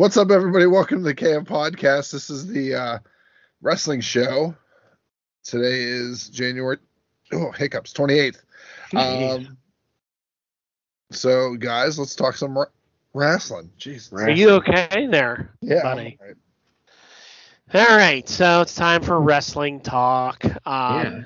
[0.00, 0.64] What's up, everybody?
[0.64, 2.10] Welcome to the KM Podcast.
[2.10, 2.98] This is the uh,
[3.60, 4.54] wrestling show.
[5.44, 6.78] Today is January,
[7.34, 8.38] oh, hiccups, 28th.
[8.96, 9.58] Um,
[11.12, 12.70] so, guys, let's talk some r-
[13.12, 13.70] wrestling.
[13.76, 14.10] Jesus.
[14.14, 15.50] Are you okay there?
[15.60, 15.82] Yeah.
[15.82, 16.16] buddy?
[16.18, 16.36] all right.
[17.90, 20.42] All right, so it's time for wrestling talk.
[20.66, 21.20] Um, Yeah.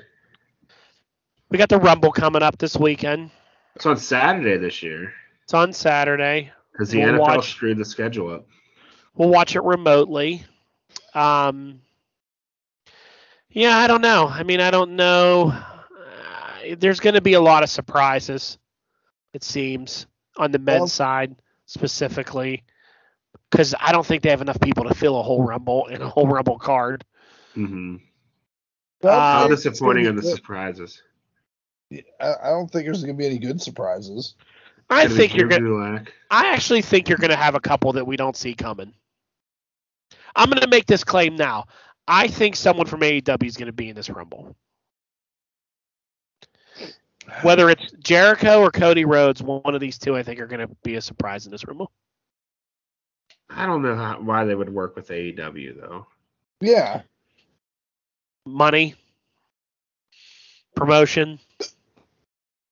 [1.47, 3.31] We got the Rumble coming up this weekend.
[3.77, 5.13] It's on Saturday this year
[5.45, 6.51] It's on Saturday.
[6.73, 8.45] because the We'll NFL watch- screwed the schedule up.
[9.15, 10.43] We'll watch it remotely.
[11.13, 11.81] Um,
[13.49, 14.27] yeah, I don't know.
[14.27, 15.53] I mean, I don't know.
[15.55, 18.57] Uh, there's going to be a lot of surprises,
[19.33, 22.63] it seems, on the men's Well- side specifically,
[23.49, 26.09] because I don't think they have enough people to fill a whole Rumble and a
[26.09, 27.03] whole Rumble card.
[27.55, 27.95] Mm-hmm.
[29.01, 31.01] Well, Uh, How disappointing are the surprises?
[31.91, 32.03] I,
[32.43, 34.35] I don't think there's going to be any good surprises.
[34.89, 35.63] I think you're going.
[35.63, 38.93] to I actually think you're going to have a couple that we don't see coming.
[40.35, 41.65] I'm going to make this claim now.
[42.07, 44.55] I think someone from AEW is going to be in this Rumble.
[47.41, 50.75] Whether it's Jericho or Cody Rhodes, one of these two, I think, are going to
[50.83, 51.91] be a surprise in this Rumble.
[53.49, 56.05] I don't know how, why they would work with AEW though.
[56.61, 57.01] Yeah.
[58.45, 58.95] Money,
[60.75, 61.39] promotion,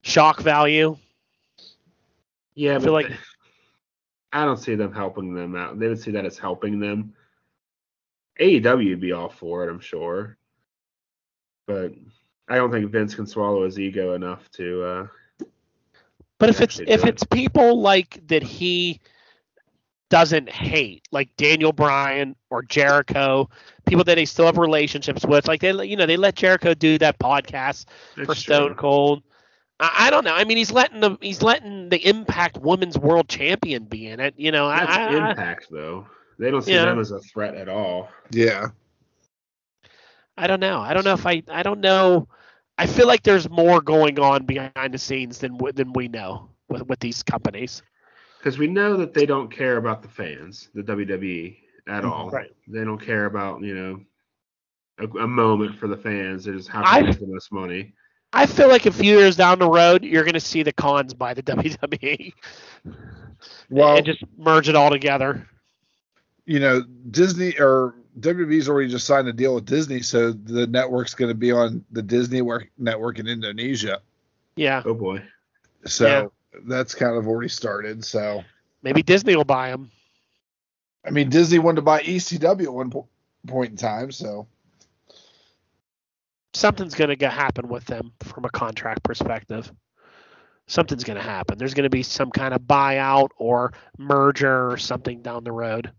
[0.04, 0.98] shock value.
[2.54, 3.12] Yeah, I but feel like-
[4.34, 5.80] I don't see them helping them out.
[5.80, 7.14] They would see that as helping them.
[8.40, 10.38] AEW would be all for it, I'm sure,
[11.68, 11.94] but
[12.50, 14.84] I don't think Vince can swallow his ego enough to.
[14.84, 15.08] uh
[16.40, 17.10] But if it's if it.
[17.10, 19.00] it's people like that he
[20.10, 23.50] doesn't hate, like Daniel Bryan or Jericho,
[23.86, 26.98] people that he still have relationships with, like they you know they let Jericho do
[27.00, 27.86] that podcast
[28.22, 28.76] for Stone true.
[28.76, 29.24] Cold.
[29.80, 30.34] I, I don't know.
[30.34, 34.36] I mean, he's letting the he's letting the Impact Women's World Champion be in it.
[34.38, 36.08] You know, That's I, I, Impact though.
[36.40, 36.86] They don't see Yeah.
[36.86, 38.10] them as a threat at all.
[38.32, 38.68] Yeah.
[40.38, 40.80] I don't know.
[40.80, 42.28] I don't know if I I don't know.
[42.78, 46.88] I feel like there's more going on behind the scenes than than we know with
[46.88, 47.82] with these companies.
[48.40, 51.58] because we know that they don't care about the fans, the WWE
[51.88, 52.12] at Mhm.
[52.12, 52.30] all.
[52.30, 52.52] Right.
[52.68, 54.02] They don't care about you know
[55.00, 56.46] a, a moment for the fans.
[56.46, 57.94] They just how to make the most money.
[58.36, 61.14] I feel like a few years down the road, you're going to see the cons
[61.14, 62.34] by the WWE
[63.70, 65.48] Well, and just merge it all together.
[66.46, 71.16] You know, Disney or WWE's already just signed a deal with Disney, so the network's
[71.16, 74.02] going to be on the Disney work, network in Indonesia.
[74.56, 75.24] Yeah, Oh boy.
[75.86, 76.06] So
[76.54, 76.60] Yeah.
[76.68, 78.06] that's kind of already started.
[78.06, 78.44] So,
[78.84, 79.90] maybe Disney will buy them.
[81.06, 83.08] I mean, Disney wanted to buy ECW at one po-
[83.48, 84.12] point in time.
[84.12, 84.48] So,
[86.56, 89.72] Something's going to happen with them from a contract perspective.
[90.68, 91.58] Something's going to happen.
[91.58, 95.92] There's going to be some kind of buyout or merger or something down the road.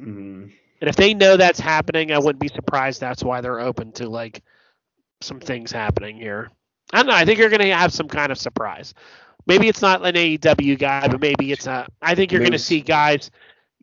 [0.00, 0.52] Mhm.
[0.80, 3.00] And if they know that's happening, I wouldn't be surprised.
[3.00, 4.42] That's why they're open to like
[5.20, 6.50] some things happening here.
[6.92, 7.14] I don't know.
[7.14, 8.94] I think you're going to have some kind of surprise.
[9.46, 11.86] Maybe it's not an AEW guy, but maybe it's a.
[12.00, 13.30] I think you're going to see guys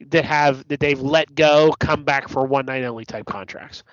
[0.07, 3.83] that have that they've let go come back for one night only type contracts.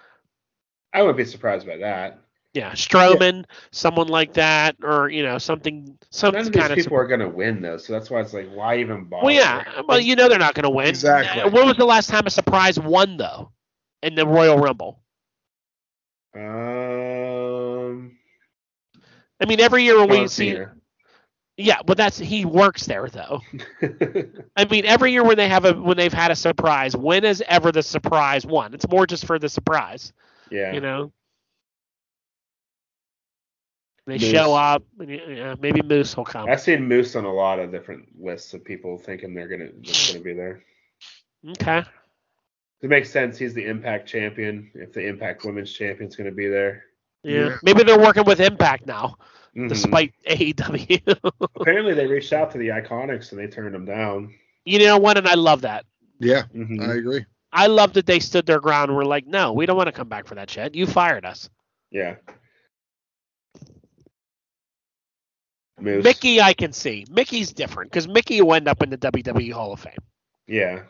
[0.93, 2.19] I wouldn't be surprised by that.
[2.55, 6.77] Yeah, Strowman, someone like that, or you know something, some None of these kind of.
[6.77, 9.25] people are gonna win though, so that's why it's like, why even bother?
[9.25, 9.81] Well, yeah.
[9.89, 10.89] Well, you know they're not going to win.
[10.89, 11.51] Exactly.
[11.51, 13.53] When was the last time a surprise won though?
[14.03, 15.01] In the Royal Rumble.
[16.35, 18.17] Um.
[19.41, 20.75] I mean, every year when we see, Cena.
[21.57, 23.41] yeah, but that's he works there though.
[24.57, 27.43] I mean, every year when they have a when they've had a surprise, when has
[27.49, 28.75] ever the surprise won?
[28.75, 30.13] It's more just for the surprise,
[30.51, 30.73] yeah.
[30.73, 31.13] you know.
[34.07, 34.23] They Moose.
[34.31, 36.49] show up, yeah, maybe Moose will come.
[36.51, 40.13] I've seen Moose on a lot of different lists of people thinking they're gonna that's
[40.13, 40.65] gonna be there.
[41.51, 41.85] Okay,
[42.83, 43.39] It makes sense.
[43.39, 44.71] He's the Impact champion.
[44.75, 46.85] If the Impact Women's champion's gonna be there,
[47.23, 47.41] yeah.
[47.51, 47.57] Yeah.
[47.63, 49.17] maybe they're working with Impact now,
[49.57, 49.69] Mhm.
[49.69, 51.01] despite AEW.
[51.61, 54.35] apparently they reached out to the Iconics and they turned them down.
[54.65, 55.17] you know what?
[55.19, 55.85] And I love that.
[56.19, 56.81] yeah, Mhm.
[56.89, 57.25] I agree.
[57.53, 59.93] I love that they stood their ground and were like, no, we don't want to
[59.93, 60.75] come back for that shit.
[60.75, 61.51] You fired us.
[61.91, 62.15] Yeah.
[65.83, 66.05] Moose.
[66.05, 67.05] Mickie, I can see.
[67.11, 69.93] Mickie's different because Mickie will end up in the WWE Hall of Fame.
[70.47, 70.83] Yeah.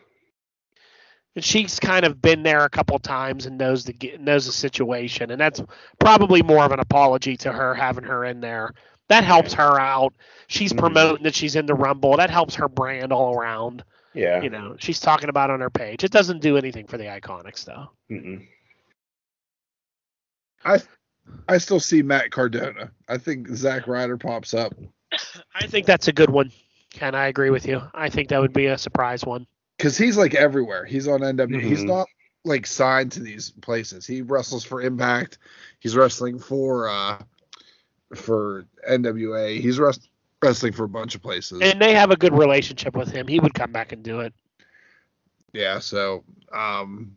[1.35, 5.31] and she's kind of been there a couple times and knows the knows the situation,
[5.31, 5.61] and that's
[5.99, 8.71] probably more of an apology to her having her in there.
[9.09, 10.13] That helps her out.
[10.47, 10.77] She's Mhm.
[10.79, 12.17] promoting that she's in the Rumble.
[12.17, 13.83] That helps her brand all around.
[14.13, 14.41] Yeah.
[14.43, 16.03] You know, she's talking about it on her page.
[16.03, 17.89] It doesn't do anything for the Iconics though.
[18.11, 18.45] Mm-mm.
[20.63, 20.79] I
[21.47, 22.91] I still see Matt Cardona.
[23.07, 24.73] I think Zach Ryder pops up.
[25.55, 26.51] I think that's a good one.
[26.91, 27.81] Ken, I agree with you.
[27.93, 29.47] I think that would be a surprise one.
[29.77, 30.85] because he's like everywhere.
[30.85, 31.59] He's on NW.
[31.61, 31.87] He's Mhm.
[31.87, 32.07] not
[32.45, 34.05] like signed to these places.
[34.05, 35.37] He wrestles for Impact.
[35.79, 37.21] He's wrestling for uh
[38.15, 39.59] for NWA.
[39.59, 40.09] He's rest-
[40.43, 41.61] wrestling for a bunch of places.
[41.63, 43.27] And they have a good relationship with him.
[43.27, 44.33] He would come back and do it.
[45.53, 47.15] yeah, so um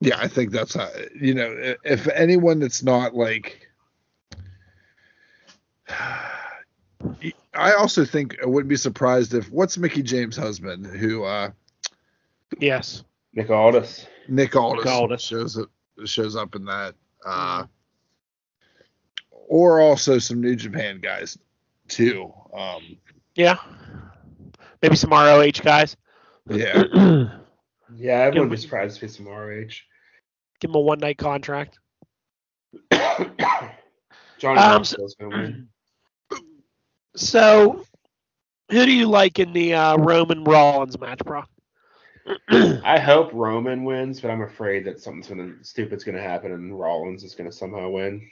[0.00, 3.68] yeah, I think that's how, you know, if anyone that's not like
[7.54, 11.50] I also think I wouldn't be surprised if what's Mickie James' husband who uh
[12.58, 13.04] Yes.
[13.34, 14.06] Nick Aldis.
[14.28, 15.22] Nick Aldis, Nick Aldis.
[15.22, 15.68] shows up
[16.04, 16.94] shows up in that.
[17.24, 17.64] Uh,
[19.48, 21.36] or also some New Japan guys
[21.88, 22.32] too.
[22.56, 22.82] Um,
[23.34, 23.56] Yeah.
[24.82, 25.96] Maybe some ROH guys.
[26.48, 26.84] yeah,
[27.96, 29.66] Yeah, I wouldn't be surprised if see some ROH.
[30.64, 31.78] Him a one night contract.
[34.38, 34.82] Johnny Um,
[35.20, 35.68] win.
[37.16, 37.84] So,
[38.70, 41.42] who do you like in the uh, Roman Rollins match, bro?
[42.48, 47.24] I hope Roman wins, but I'm afraid that something's gonna stupid's gonna happen and Rollins
[47.24, 48.30] is gonna somehow win.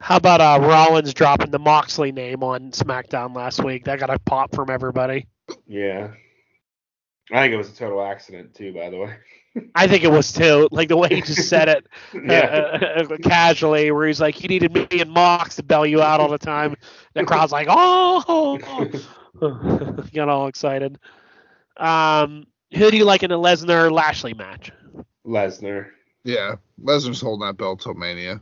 [0.00, 3.84] How about uh, Rollins dropping the Moxley name on SmackDown last week?
[3.84, 5.26] That got a pop from everybody.
[5.66, 6.12] Yeah.
[7.32, 9.16] I think it was a total accident too, by the way.
[9.74, 10.68] I think it was too.
[10.70, 12.98] Like the way he just said it yeah.
[12.98, 16.20] uh, uh, casually, where he's like, "He needed me and Mox to bail you out
[16.20, 16.76] all the time."
[17.14, 18.88] The crowd's like, "Oh!"
[20.12, 20.98] got all excited.
[21.76, 24.72] Um, who do you like in the Lesnar Lashley match?
[25.26, 25.90] Lesnar.
[26.24, 26.56] yeah.
[26.82, 28.40] Lesnar's holding that belt till Mania.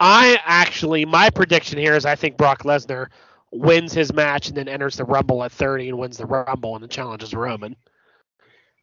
[0.00, 3.08] I actually, my prediction here is I think Brock Lesnar
[3.52, 6.82] wins his match and then enters the Rumble at 30 and wins the Rumble and
[6.82, 7.76] then challenges Roman.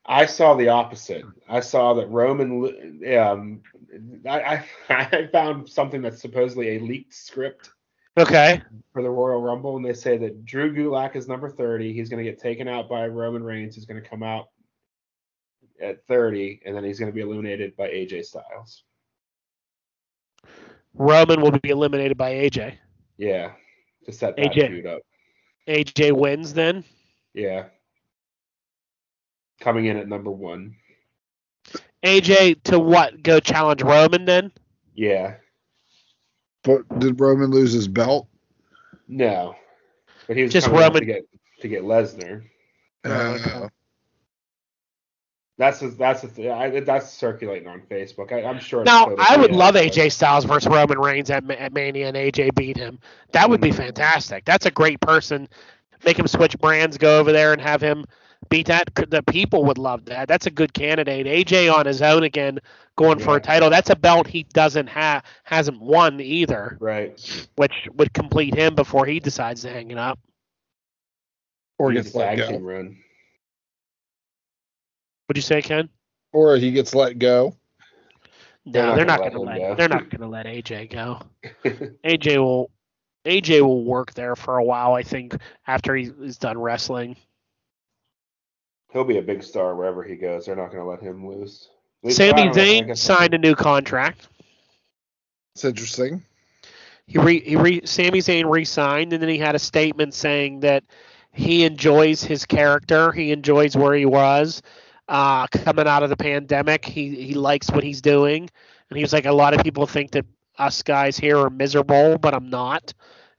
[0.05, 1.25] I saw the opposite.
[1.47, 3.01] I saw that Roman.
[3.17, 3.61] Um,
[4.27, 7.69] I, I I found something that's supposedly a leaked script
[8.17, 8.61] Okay.
[8.93, 11.93] for the Royal Rumble, and they say that Drew Gulak is number 30.
[11.93, 13.75] He's going to get taken out by Roman Reigns.
[13.75, 14.49] He's going to come out
[15.81, 18.83] at 30, and then he's going to be eliminated by AJ Styles.
[20.93, 22.75] Roman will be eliminated by AJ.
[23.17, 23.51] Yeah,
[24.05, 24.67] to set that AJ.
[24.67, 25.01] feud up.
[25.67, 26.83] AJ wins then.
[27.33, 27.65] Yeah,
[29.61, 30.75] coming in at number one.
[32.03, 33.23] AJ to what?
[33.23, 34.51] Go challenge Roman then?
[34.95, 35.35] Yeah,
[36.63, 38.27] But did Roman lose his belt?
[39.07, 39.55] no,
[40.27, 41.23] but he was Just Roman- to get
[41.61, 42.43] to get Lesnar.
[43.05, 43.09] Oh.
[43.09, 43.69] Uh,
[45.57, 48.31] That's a, that's a th- I, that's circulating on Facebook.
[48.31, 48.81] I, I'm sure.
[48.81, 52.17] it's Now, I would love but- AJ Styles versus Roman Reigns at, at Mania and
[52.17, 52.99] AJ beat him.
[53.31, 53.75] That would be Mhm.
[53.75, 54.43] fantastic.
[54.45, 55.47] That's a great person.
[56.03, 58.05] Make him switch brands, go over there and have him
[58.49, 58.89] beat that.
[58.95, 60.27] The people would love that.
[60.27, 61.25] That's a good candidate.
[61.27, 62.59] AJ on his own again,
[62.97, 63.69] going for a title.
[63.69, 67.47] That's a belt he doesn't have, hasn't won either, Right.
[67.55, 70.19] which would complete him before he decides to hang it up.
[71.77, 72.47] or He gets needs let go.
[72.47, 72.97] team run.
[75.27, 75.89] Would you say, Ken?
[76.33, 77.55] Or he gets let go.
[78.65, 79.57] No, they're not going to him let.
[79.57, 79.75] go.
[79.75, 81.19] They're not going to let AJ go.
[82.05, 82.69] AJ will
[83.25, 85.35] AJ will work there for a while, I think,
[85.67, 87.15] after he- he's done wrestling.
[88.91, 90.45] He'll be a big star wherever he goes.
[90.45, 91.69] They're not going to let him lose.
[92.03, 94.27] At least- I Sami don't know, I Zayn signed a new contract.
[95.55, 96.23] It's interesting.
[97.07, 100.83] He re, he re, Sami Zayn re-signed, and then he had a statement saying that
[101.33, 103.11] he enjoys his character.
[103.11, 104.61] He enjoys where he was
[105.09, 106.85] uh, coming out of the pandemic.
[106.85, 108.49] He he likes what he's doing,
[108.89, 110.25] and he was like, a lot of people think that
[110.57, 112.93] us guys here are miserable, but I'm not.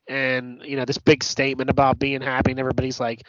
[0.08, 3.22] And you know, this big statement about being happy, and everybody's like,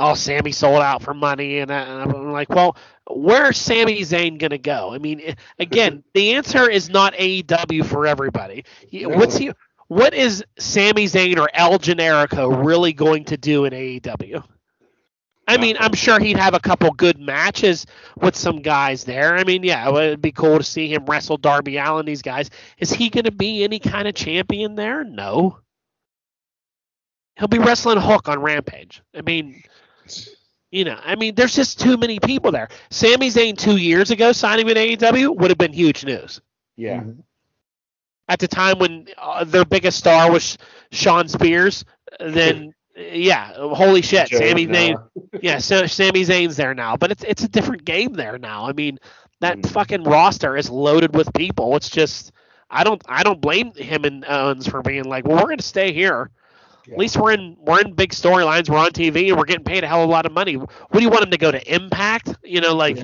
[0.00, 2.76] "Oh, Sami sold out for money," and, I, and I'm like, "Well,
[3.08, 8.06] where's Sami Zayn gonna go?" I mean, eh, again, the answer is not AEW for
[8.06, 8.64] everybody.
[8.92, 9.52] What's he?
[9.88, 14.42] What is Sami Zayn or El Generico really going to do in AEW?
[15.50, 17.84] I mean, I'm sure he'd have a couple good matches
[18.16, 19.36] with some guys there.
[19.36, 22.06] I mean, yeah, it would be cool to see him wrestle Darby Allin.
[22.06, 25.02] These guys, is he going to be any kind of champion there?
[25.02, 25.58] No.
[27.36, 29.02] He'll be wrestling Hook on Rampage.
[29.12, 29.64] I mean,
[30.70, 32.68] you know, I mean, there's just too many people there.
[32.90, 36.40] Sami Zayn two years ago signing with AEW would have been huge news
[36.76, 37.02] Yeah.
[38.28, 40.56] at the time when uh, their biggest star was
[40.92, 41.84] Shawn Spears.
[42.20, 44.74] Then, yeah, holy shit, Joe Sami now.
[44.78, 45.08] Zayn.
[45.42, 48.66] Yeah, so Sami Zayn's there now, but it's it's a different game there now.
[48.66, 48.98] I mean,
[49.40, 49.70] that Mhm.
[49.70, 51.74] fucking roster is loaded with people.
[51.76, 52.32] It's just
[52.70, 55.92] I don't I don't blame him and Owens for being like, well, we're gonna stay
[55.92, 56.30] here.
[56.86, 56.94] Yeah.
[56.94, 58.68] At least we're in we're in big storylines.
[58.68, 60.54] We're on TV and we're getting paid a hell of a lot of money.
[60.56, 62.34] What do you want him to go to Impact?
[62.42, 62.98] You know, like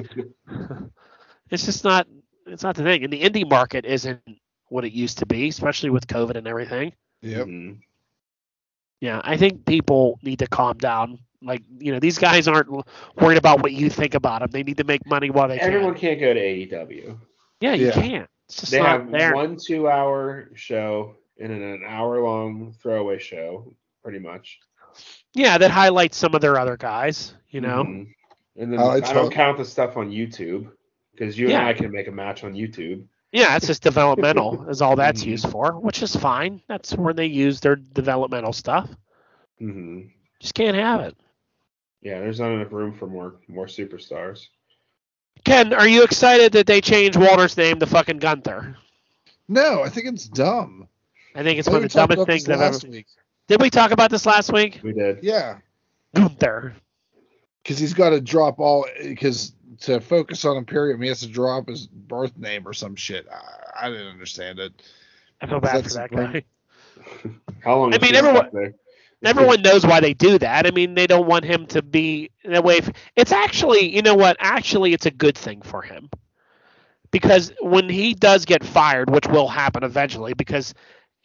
[1.51, 2.07] it's just not
[2.47, 3.05] it's not the thing.
[3.05, 4.21] And the indie market isn't
[4.69, 6.93] what it used to be, especially with COVID and everything.
[7.23, 7.47] Yep.
[7.47, 7.81] Mhm.
[9.01, 12.69] Yeah, I think people need to calm down Like you know, these guys aren't
[13.17, 14.51] worried about what you think about them.
[14.51, 15.67] They need to make money while they can.
[15.69, 16.19] Everyone can.
[16.19, 17.19] can't go to AEW.
[17.61, 17.93] Yeah, you Yeah.
[17.93, 18.31] can't.
[18.49, 19.35] It's just They not have there.
[19.35, 24.59] one two-hour show and then an hour-long throwaway show, pretty much.
[25.35, 27.35] Yeah, that highlights some of their other guys.
[27.51, 27.85] You know.
[27.85, 28.13] Mhm.
[28.59, 29.33] And then Highlights I don't what?
[29.35, 30.71] count the stuff on YouTube
[31.13, 31.59] because you Yeah.
[31.61, 33.05] and I can make a match on YouTube.
[33.33, 35.27] Yeah, it's just developmental is all that's Mhm.
[35.27, 36.63] used for, which is fine.
[36.69, 38.89] That's where they use their developmental stuff.
[39.61, 40.09] Mm-hmm.
[40.41, 41.17] Just can't have it.
[42.01, 44.47] Yeah, there's not enough room for more more superstars.
[45.45, 48.77] Ken, are you excited that they changed Walter's name to fucking Gunther?
[49.49, 50.89] No, I think it's dumb.
[51.37, 52.65] I think it's one of the dumbest things I've ever.
[52.65, 53.07] last week.
[53.49, 54.81] Did we talk about this last week?
[54.83, 55.19] We did.
[55.23, 55.59] Yeah,
[56.15, 56.75] Gunther.
[57.63, 59.53] because he's got to drop all because
[59.83, 63.27] to focus on Imperium, he has to drop his birth name or some shit.
[63.31, 64.73] I, I didn't understand it.
[65.41, 66.45] I feel bad for that guy.
[67.63, 67.95] How long?
[67.95, 68.75] I mean, everyone- there?
[69.25, 70.67] Everyone knows why they do that.
[70.67, 72.77] I mean, they don't want him to be that way.
[72.77, 74.37] If, it's actually, you know what?
[74.39, 76.11] Actually, it's a good thing for him
[77.11, 80.75] because when he does get fired, which will happen eventually, because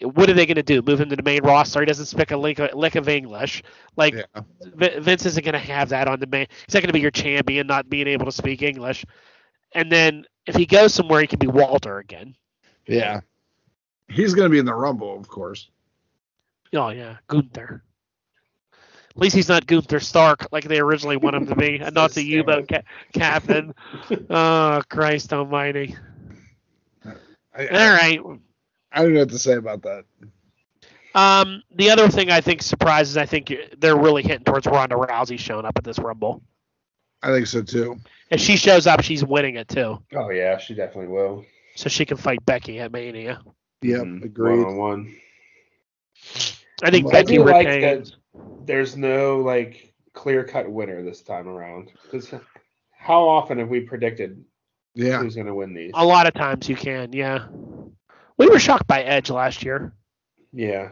[0.02, 0.82] what are they going to do?
[0.82, 1.80] Move him to the main roster?
[1.80, 3.64] He doesn't speak a lick, lick of English.
[3.98, 6.48] Like Yeah, Vi- Vince isn't going to have that on the main.
[6.66, 9.06] He's not going to be your champion, not being able to speak English.
[9.74, 12.36] And then if he goes somewhere, he can be Walter again.
[12.88, 13.22] yeah.
[14.10, 15.70] He's gonna be in the Rumble, of course.
[16.74, 17.82] Oh yeah, Gunther.
[19.12, 22.12] At least he's not Gunther Stark like they originally want him to be, and not
[22.12, 22.82] the U-boat ca-
[23.14, 23.74] captain.
[24.30, 25.96] Oh Christ Almighty!
[27.06, 28.20] I, All I, right.
[28.92, 30.04] I don't know what to say about that.
[31.14, 35.38] Um, the other thing I think surprises, I think they're really hitting towards Ronda Rousey
[35.38, 36.42] showing up at this Rumble.
[37.22, 37.98] I think so too.
[38.30, 41.46] If she shows up, she's winning it too, Oh yeah, she definitely will.
[41.76, 43.42] so she can fight Becky at Mania.
[43.82, 44.24] Yep, Mhm.
[44.26, 44.58] agreed.
[44.60, 45.16] One on one.
[46.84, 48.16] I think Well, Becky do like retains.
[48.64, 51.92] There's no like clear cut winner this time around.
[52.04, 52.34] Because
[52.92, 54.44] how often have we predicted
[54.96, 55.92] Yeah, who's going to win these?
[55.96, 57.48] A lot of times you can, yeah.
[58.42, 59.94] We were shocked by Edge last year.
[60.52, 60.90] Yeah,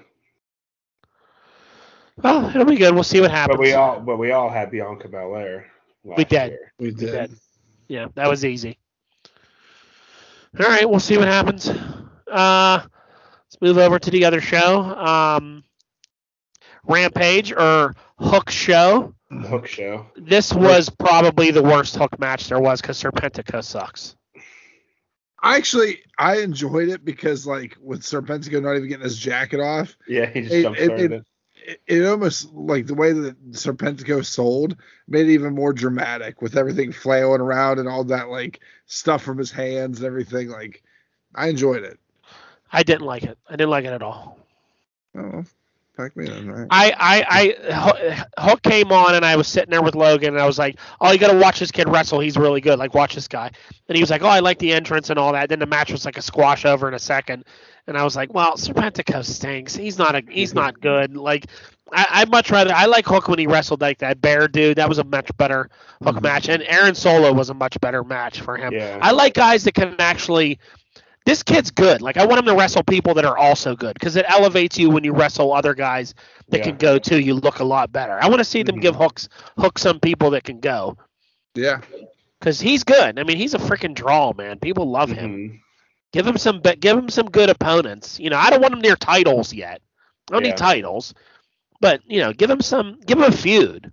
[2.18, 2.94] Well, it'll be good.
[2.94, 3.58] We'll see what happens.
[3.58, 5.66] but we all but we all had Bianca Belair.
[6.04, 6.52] We did.
[6.52, 6.74] Year.
[6.78, 7.12] we did.
[7.12, 7.32] did.
[7.88, 8.78] Yeah, that was easy.
[10.60, 11.68] All right, we'll see what happens.
[12.32, 14.82] Uh, let's move over to the other show.
[14.84, 15.64] Um,
[16.84, 19.16] Rampage or Hook Show.
[19.32, 20.06] Hook Show.
[20.16, 24.16] This was probably the worst Hook match there was because Serpentico sucks.
[25.42, 29.96] I actually I enjoyed it because like with Serpentico not even getting his jacket off,
[30.08, 31.26] Yeah, he just It- jump started it- it.
[31.88, 34.76] it, it almost like the way that Serpentico sold
[35.08, 39.38] made it even more dramatic with everything flailing around and all that like stuff from
[39.38, 40.50] his hands and everything.
[40.50, 40.84] Like
[41.36, 42.00] I enjoyed it.
[42.72, 43.38] I didn't like it.
[43.48, 44.38] I didn't like it at all.
[45.16, 45.44] Oh,
[46.00, 46.68] in, right?
[46.70, 50.46] I, I, I, Hook came on and I was sitting there with Logan and I
[50.46, 52.20] was like, oh, you got to watch this kid wrestle.
[52.20, 52.80] He's really good.
[52.80, 53.52] Like, watch this guy.
[53.88, 55.50] And he was like, oh, I like the entrance and all that.
[55.50, 57.46] Then the match was like a squash over in a second.
[57.88, 59.76] And I was like, well, Serpentico stinks.
[59.76, 61.16] He's not a, he's not good.
[61.18, 61.48] Like,
[61.92, 64.78] I, I'd much rather, I like Hook when he wrestled like that bear dude.
[64.78, 65.70] That was a much better
[66.04, 66.22] Hook Mhm.
[66.24, 66.50] match.
[66.50, 68.74] And Aaron Solo was a much better match for him.
[68.74, 69.00] Yeah.
[69.02, 70.60] I like guys that can actually.
[71.30, 72.02] This kid's good.
[72.02, 74.90] Like I want him to wrestle people that are also good because it elevates you
[74.90, 76.16] when you wrestle other guys
[76.48, 76.64] that Yeah.
[76.64, 77.20] can go too.
[77.20, 78.18] You look a lot better.
[78.20, 78.82] I want to see them Mhm.
[78.82, 80.98] give hooks hook some people that can go
[81.54, 81.82] Yeah.
[82.40, 83.20] because he's good.
[83.20, 84.58] I mean, he's a freaking draw, man.
[84.58, 85.38] People love him.
[85.38, 85.60] Mhm.
[86.14, 88.20] Give him some, give him some good opponents.
[88.20, 89.82] You know, I don't want him near titles yet.
[90.30, 90.50] I don't Yeah.
[90.50, 91.14] need titles,
[91.80, 93.92] but you know, give him some, give him a feud.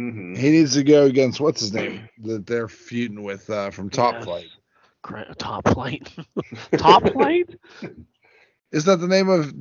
[0.00, 0.38] Mhm.
[0.38, 4.14] He needs to go against what's his name that they're feuding with uh, from Top
[4.14, 4.20] Yeah.
[4.22, 4.46] Flight.
[5.02, 6.12] Gra- Top flight,
[6.76, 7.48] top flight.
[8.72, 9.52] Is that the name of?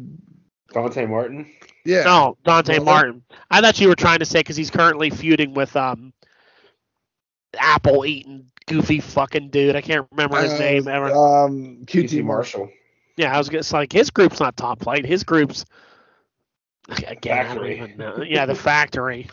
[0.71, 1.51] Dante Martin.
[1.83, 2.03] Yeah.
[2.03, 3.23] No, Dante Well, Martin.
[3.49, 6.13] I thought you were trying to say because he's currently feuding with um
[7.59, 9.75] apple eating goofy fucking dude.
[9.75, 11.07] I can't remember his Uh, name ever.
[11.07, 12.59] Um, QT QT Marshall.
[12.61, 12.69] Marshall.
[13.17, 15.05] yeah, I was gonna like his group's not top flight.
[15.05, 15.65] His group's
[16.87, 17.07] again.
[17.09, 17.77] I don't Factory.
[17.77, 18.23] even know.
[18.23, 19.29] Yeah, the factory.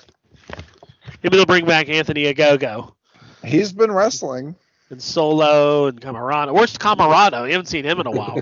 [1.23, 2.95] Maybe they'll bring back Anthony Ogogo
[3.45, 4.57] He's been wrestling.
[4.91, 6.55] And Solo and Comoroto.
[6.55, 7.47] Where's Comoroto?
[7.47, 8.41] You haven't seen him in a while.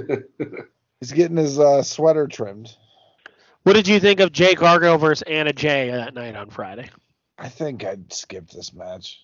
[1.01, 2.75] He's getting his uh, sweater trimmed.
[3.65, 6.89] what did you think of Jade Cargill versus Anna Jay that night on Friday?
[7.39, 9.21] I think I'd skip this match.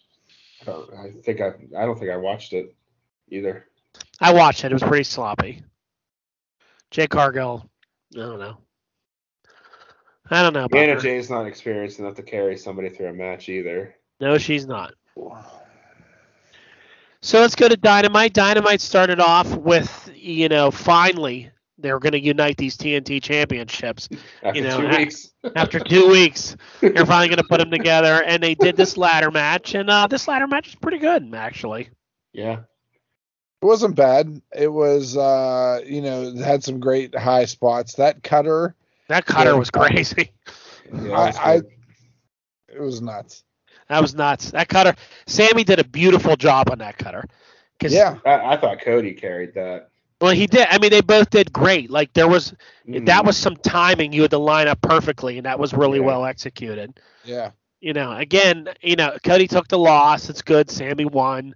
[0.67, 2.75] I I think I I don't think I watched it
[3.29, 3.67] either.
[4.21, 4.73] I watched it.
[4.73, 5.63] It was pretty sloppy.
[6.91, 7.69] Jade Cargill,
[8.15, 8.59] I don't know.
[10.31, 10.69] I don't know.
[10.73, 11.01] Anna her.
[11.01, 13.97] Jay's not experienced enough to carry somebody through a match either.
[14.21, 14.95] No, she's not.
[17.23, 18.33] So let's go to Dynamite.
[18.35, 24.09] Dynamite started off with, you know, finally they were going to unite these TNT championships.
[24.43, 25.31] After you know, two weeks.
[25.57, 29.31] After two weeks, they're finally going to put them together, and they did this ladder
[29.31, 31.91] match, and uh, this ladder match is pretty good actually.
[32.33, 32.61] Yeah.
[33.61, 34.43] It wasn't bad.
[34.57, 37.95] It was, uh, you know, had some great high spots.
[37.95, 38.75] That cutter,
[39.09, 39.57] That cutter Yeah.
[39.57, 40.33] was crazy.
[40.93, 41.63] yeah I, I,
[42.69, 43.45] it was nuts.
[43.93, 44.51] That was nuts.
[44.53, 44.95] That cutter,
[45.27, 47.25] Sammy did a beautiful job on that cutter.
[47.79, 49.91] 'Cause- Yeah, I, I thought Cody carried that.
[50.21, 50.67] Well, he did.
[50.71, 51.91] I mean, they both did great.
[51.91, 52.55] Like there was
[52.89, 53.07] Mm.
[53.07, 54.13] that was some timing.
[54.13, 56.07] You had to line up perfectly, and that was really Yeah.
[56.07, 56.99] well executed.
[57.25, 57.51] yeah.
[57.81, 60.31] You know, again, you know, Cody took the loss.
[60.31, 60.71] It's good.
[60.71, 61.55] Sammy won.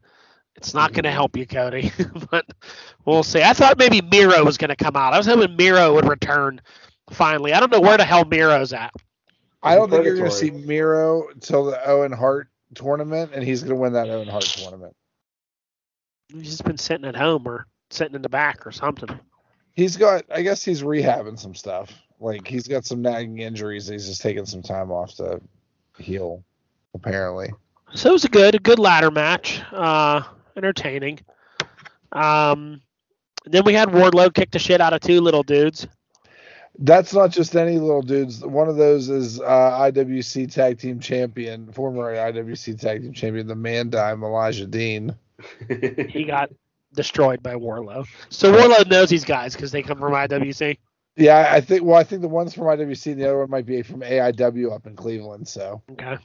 [0.56, 1.12] It's not going to Mhm.
[1.12, 1.92] help you, Cody,
[2.30, 2.44] but
[3.04, 3.42] we'll see.
[3.42, 5.14] I thought maybe Miro was going to come out.
[5.14, 6.60] I was hoping Miro would return
[7.10, 7.52] finally.
[7.52, 8.92] I don't know where the hell Miro's at.
[9.62, 13.62] I don't think you're going to see Miro until the Owen Hart tournament, and he's
[13.62, 14.94] going to win that Owen Hart tournament.
[16.28, 19.08] He's just been sitting at home or sitting in the back or something.
[19.74, 21.92] He's got, I guess he's rehabbing some stuff.
[22.18, 23.88] Like he's got some nagging injuries.
[23.88, 25.40] He's just taking some time off to
[25.98, 26.42] heal,
[26.94, 27.50] apparently.
[27.94, 29.62] So it was a good, a good ladder match.
[29.72, 30.22] Uh,
[30.56, 31.20] entertaining.
[32.12, 32.80] Um,
[33.44, 35.86] then we had Wardlow kick the shit out of two little dudes.
[36.78, 38.44] That's not just any little dudes.
[38.44, 43.54] One of those is uh, IWC Tag Team Champion, former IWC Tag Team Champion, the
[43.54, 45.14] Man Dime Elijah Dean.
[46.08, 46.50] He got
[46.94, 48.06] destroyed by Wardlow.
[48.30, 50.78] So Wardlow knows these guys because they come from IWC.
[51.16, 51.82] Yeah, I think.
[51.82, 54.72] Well, I think the one's from IWC, and the other one might be from AIW
[54.72, 55.48] up in Cleveland.
[55.48, 56.16] So Okay.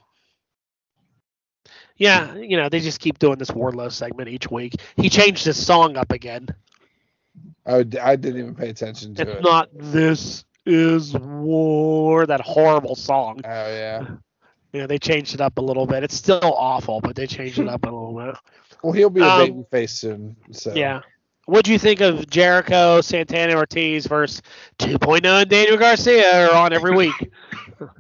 [1.98, 4.74] Yeah, you know they just keep doing this Wardlow segment each week.
[4.96, 6.48] He changed his song up again.
[7.66, 9.42] I, would, I didn't even pay attention to It's it.
[9.44, 13.42] not "This Is War," that horrible song.
[13.46, 14.06] oh yeah.
[14.74, 16.04] You know they changed it up a little bit.
[16.04, 18.36] It's still awful, but they changed it up a little bit.
[18.84, 20.36] Well, he'll be a Um, baby face soon.
[20.52, 21.02] So Yeah.
[21.46, 24.42] What do you think of Jericho, Santana Ortiz versus
[24.80, 27.32] 2.0 and Daniel Garcia are on every week?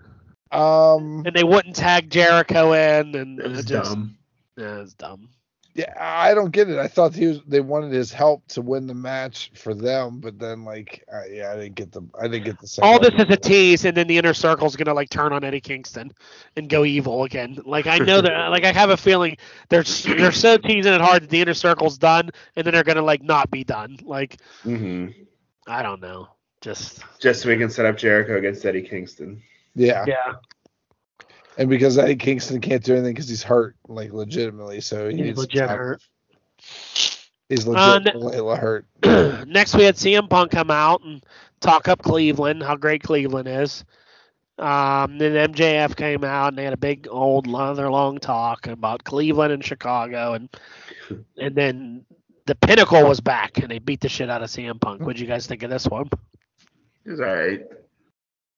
[0.52, 1.24] Um.
[1.26, 4.18] and they wouldn't tag Jericho in, and It was just, dumb.
[4.58, 5.30] Yeah, it was dumb.
[5.74, 6.78] Yeah, I don't get it.
[6.78, 7.42] I thought he was.
[7.48, 11.52] They wanted his help to win the match for them, but then like, uh, yeah,
[11.52, 12.02] I didn't get the.
[12.20, 12.68] I didn't get the.
[12.68, 15.44] same All this is a tease, and then the inner circle's gonna like turn on
[15.46, 16.12] Eddie Kingston
[16.58, 17.58] and go evil again.
[17.66, 18.48] Like I know that.
[18.50, 19.38] Like I have a feeling
[19.70, 23.02] they're they're so teasing it hard that the inner circle's done, and then they're gonna
[23.02, 23.98] like not be done.
[24.04, 25.08] Like hmm
[25.68, 26.28] I don't know.
[26.60, 29.42] Just Just so we can set up Jericho against Eddie Kingston.
[29.74, 30.34] Yeah, yeah,
[31.62, 35.26] and because Eddie Kingston can't do anything because he's hurt, like legitimately, so he He's
[35.26, 35.78] needs legit time.
[35.78, 36.02] hurt.
[37.50, 38.00] He's Uh,
[38.56, 38.86] hurt.
[39.48, 41.24] Next, we had CM Punk come out and
[41.60, 43.86] talk up Cleveland, how great Cleveland is.
[44.58, 49.04] Um, then MJF came out and they had a big old another long talk about
[49.04, 50.50] Cleveland and Chicago, and
[51.38, 52.06] and then
[52.48, 55.02] the Pinnacle was back and they beat the shit out of CM Punk.
[55.02, 56.08] What'd you guys think of this one?
[57.06, 57.62] It was all right.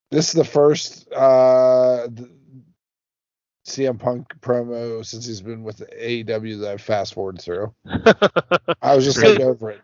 [0.09, 2.29] This is the first uh, th-
[3.65, 7.73] CM Punk promo since he's been with AEW that I fast forward through.
[8.81, 9.37] I was just Really?
[9.37, 9.81] like over it.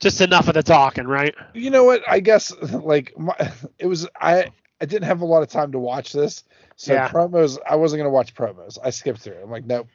[0.00, 1.34] Just enough of the talking, right?
[1.54, 2.02] You know what?
[2.08, 3.34] I guess like my,
[3.78, 4.46] it was I
[4.80, 6.44] I didn't have a lot of time to watch this,
[6.76, 7.08] so Yeah.
[7.08, 8.78] promos I wasn't gonna watch promos.
[8.82, 9.40] I skipped through.
[9.42, 9.88] I'm like, nope.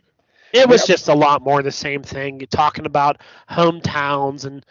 [0.54, 0.88] It was Yep.
[0.88, 4.66] just a lot more the same thing, talking about hometowns and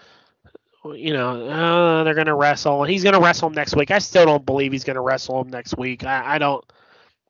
[0.94, 2.82] you know uh, they're gonna wrestle.
[2.82, 3.90] And he's gonna wrestle him next week.
[3.90, 6.04] I still don't believe he's gonna wrestle him next week.
[6.04, 6.64] I, I don't.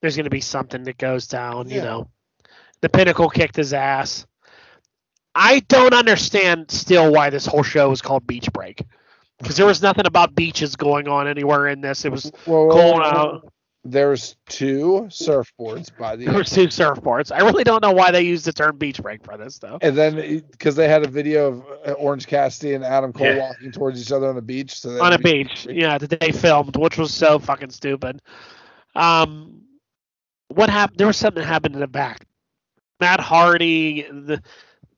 [0.05, 1.71] There's gonna be something that goes down.
[1.71, 2.09] You know,
[2.83, 4.27] the Pinnacle kicked his ass.
[5.35, 8.85] I don't understand still why this whole show is called Beach Break.
[9.39, 12.05] Because there was nothing about beaches going on anywhere in this.
[12.05, 13.51] It was Well, cold out.
[13.83, 17.33] there's two surfboards by the There two surfboards.
[17.35, 19.79] I really don't know why they used the term beach break for this though.
[19.81, 20.17] and then
[20.51, 23.39] because they had a video of uh, Orange Cassidy and Adam Cole Yeah.
[23.39, 24.79] walking towards each other on the beach.
[24.81, 25.67] So on a beach.
[25.71, 28.21] Yeah, that they filmed, which was so fucking stupid.
[28.95, 29.63] Um,
[30.55, 30.99] what happened?
[30.99, 32.27] There was something that happened in the back.
[33.01, 34.43] Matt Hardy the,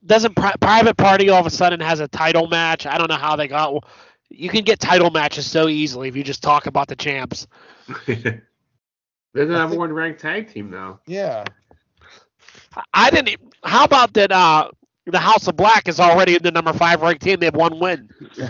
[0.05, 2.85] doesn't pri- private party all of a sudden has a title match.
[2.85, 3.83] I don't know how they got.
[4.29, 7.47] You can get title matches so easily if you just talk about the champs.
[8.05, 10.99] They're the I number one ranked tag team now.
[11.05, 11.43] Yeah.
[12.75, 13.37] I- I didn't.
[13.63, 14.31] How about that?
[14.31, 14.69] Uh,
[15.05, 17.39] the House of Black is already in the number five ranked team.
[17.39, 18.09] They have one win.
[18.37, 18.45] they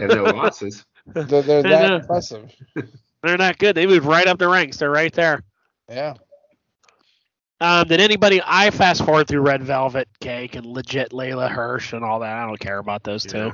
[0.00, 0.84] have no losses.
[1.06, 1.96] They're, they're that know.
[1.96, 2.50] impressive.
[3.22, 3.74] They're not good.
[3.74, 4.76] They move right up the ranks.
[4.78, 5.42] They're right there.
[5.88, 6.14] Yeah.
[7.60, 8.40] Um, did anybody?
[8.44, 12.36] I fast forward through Red Velvet Cake and legit Leyla Hirsch and all that.
[12.36, 13.52] I don't care about those two.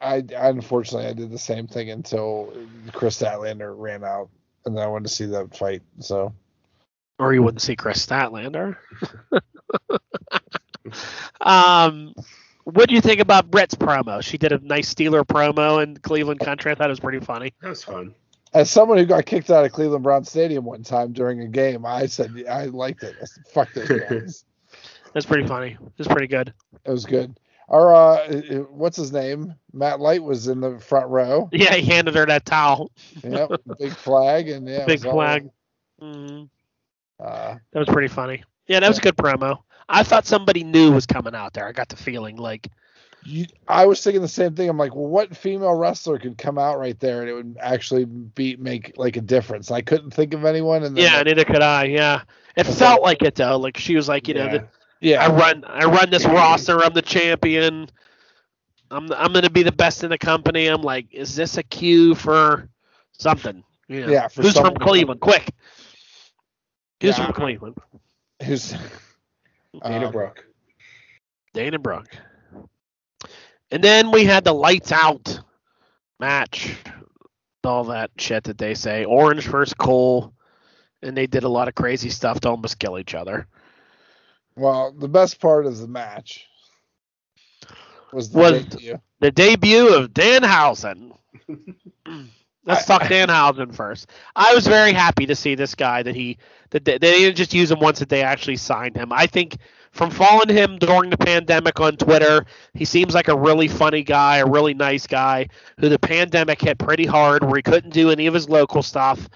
[0.00, 2.52] I unfortunately I did the same thing until
[2.92, 4.28] Kris Statlander ran out,
[4.64, 5.82] and then I wanted to see that fight.
[5.98, 6.32] So
[7.18, 8.76] Or you wouldn't see Kris Statlander.
[11.40, 12.14] um,
[12.64, 14.22] What do you think about Britt's promo?
[14.22, 16.70] She did a nice Steeler promo in Cleveland Country.
[16.70, 17.52] I thought it was pretty funny.
[17.60, 18.14] That was fun.
[18.54, 21.86] As someone who got kicked out of Cleveland Brown Stadium one time during a game,
[21.86, 23.14] I said I liked it.
[23.20, 24.44] I said, Fuck those guys.
[25.14, 25.72] That's pretty funny.
[25.80, 26.52] It was pretty good.
[26.84, 27.38] it was good.
[27.68, 28.28] Our uh,
[28.70, 29.54] what's his name?
[29.72, 31.48] Matt Light was in the front row.
[31.52, 32.90] Yeah, he handed her that towel.
[33.24, 35.48] Yep, big flag and yeah, Big was all- flag.
[36.02, 36.48] Mhm.
[37.20, 38.42] uh, That was pretty funny.
[38.66, 39.58] Yeah, that was a good promo.
[39.88, 41.66] I thought somebody new was coming out there.
[41.66, 42.68] I got the feeling like
[43.24, 44.68] you, I was thinking the same thing.
[44.68, 48.04] I'm like, well, what female wrestler could come out right there and it would actually
[48.04, 49.70] be make like a difference?
[49.70, 50.82] I couldn't think of anyone.
[50.82, 51.84] And then yeah, neither could I.
[51.84, 52.22] Yeah,
[52.56, 53.56] it felt like it though.
[53.58, 54.52] Like she was like, you know, Yeah.
[54.58, 54.68] the,
[55.00, 56.82] yeah, I run, I run this roster.
[56.82, 57.88] I'm the champion.
[58.90, 60.66] I'm, I'm gonna be the best in the company.
[60.66, 62.68] I'm like, is this a cue for
[63.18, 63.64] something?
[63.88, 65.20] You know, Yeah, for who's from someone to- Cleveland?
[65.20, 65.50] Quick.
[67.00, 67.24] Who's Yeah.
[67.26, 67.76] from Cleveland?
[68.44, 68.74] who's
[69.84, 70.44] Dana um, Brooke.
[71.54, 72.08] Dana Brooke.
[73.72, 75.40] And then we had the lights out
[76.20, 76.76] match,
[77.64, 79.06] all that shit that they say.
[79.06, 80.34] Orange versus Cole,
[81.02, 83.46] and they did a lot of crazy stuff to almost kill each other.
[84.56, 86.46] Well, the best part of the match
[88.12, 89.00] was the Was- debut.
[89.20, 91.16] The debut of Danhausen.
[92.64, 94.10] Let's talk Danhausen first.
[94.36, 96.38] I was very happy to see this guy that he
[96.70, 99.12] that they, they didn't just use him once; that they actually signed him.
[99.12, 99.56] I think
[99.92, 104.38] from following him during the pandemic on Twitter, he seems like a really funny guy,
[104.38, 108.26] a really nice guy who the pandemic hit pretty hard, where he couldn't do any
[108.26, 109.28] of his local stuff,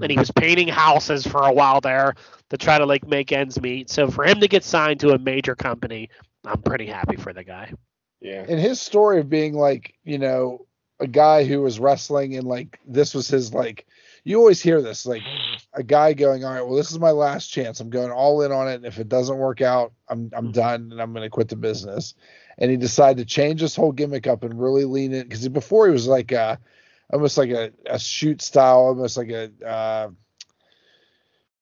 [0.00, 2.14] and he was painting houses for a while there
[2.50, 3.90] to try to like make ends meet.
[3.90, 6.10] So for him to get signed to a major company,
[6.44, 7.72] I'm pretty happy for the guy.
[8.20, 8.44] Yeah.
[8.48, 10.66] And his story of being like, you know,
[11.00, 13.86] a guy who was wrestling and like this was his like
[14.24, 15.22] you always hear this like
[15.74, 18.52] a guy going all right well this is my last chance i'm going all in
[18.52, 21.30] on it and if it doesn't work out i'm i'm done and i'm going to
[21.30, 22.14] quit the business
[22.58, 25.86] and he decided to change his whole gimmick up and really lean in because before
[25.86, 26.58] he was like a
[27.12, 30.08] almost like a, a shoot style almost like a uh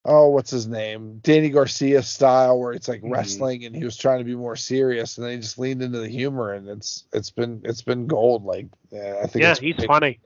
[0.05, 3.11] oh what's his name danny garcia style where it's like Mhm.
[3.11, 5.99] wrestling and he was trying to be more serious and then he just leaned into
[5.99, 9.77] the humor and it's it's been it's been gold like yeah, i think Yeah, he's
[9.77, 9.87] great.
[9.87, 10.21] funny.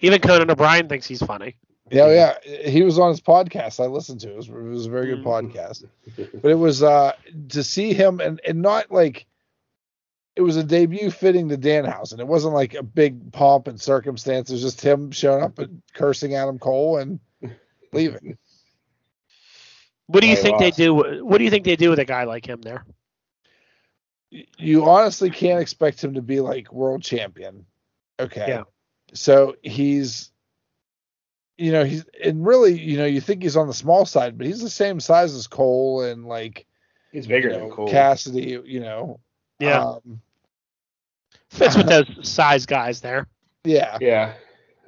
[0.00, 1.54] Even Conan O'Brien thinks he's funny.
[1.92, 2.08] Yeah,
[2.44, 2.68] yeah.
[2.70, 3.82] He was on his podcast.
[3.82, 4.32] I listened to it.
[4.32, 5.52] It was, it was a very good Mhm.
[5.52, 5.84] podcast.
[6.40, 7.12] But it was uh
[7.50, 9.26] to see him and and not like
[10.34, 12.18] it was a debut fitting to Danhausen.
[12.18, 14.48] It wasn't like a big pomp and circumstance.
[14.48, 17.20] It was just him showing up and cursing Adam Cole and
[17.92, 18.38] leaving.
[20.06, 20.94] What do you They think they do?
[21.24, 22.84] What do you think they do with a guy like him there?
[24.58, 27.66] You honestly can't expect him to be like world champion.
[28.18, 28.46] Okay.
[28.48, 28.62] Yeah.
[29.12, 30.31] So he's
[31.58, 34.46] you know, he's and really, you know, you think he's on the small side, but
[34.46, 36.66] he's the same size as Cole and like
[37.12, 37.88] He's you bigger know, than Cole.
[37.88, 39.20] Cassidy, you know.
[39.58, 40.20] Yeah, Um,
[41.50, 43.26] fits with those size guys there.
[43.64, 43.98] yeah.
[44.00, 44.34] yeah.